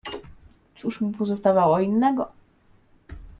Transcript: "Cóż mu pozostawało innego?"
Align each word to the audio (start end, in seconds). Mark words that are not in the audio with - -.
"Cóż 0.75 1.01
mu 1.01 1.11
pozostawało 1.11 1.79
innego?" 1.79 2.31